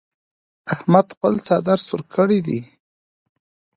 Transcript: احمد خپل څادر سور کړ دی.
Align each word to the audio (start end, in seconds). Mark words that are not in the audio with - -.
احمد 0.73 1.07
خپل 1.15 1.33
څادر 1.45 1.79
سور 1.87 2.01
کړ 2.13 2.27
دی. 2.47 2.59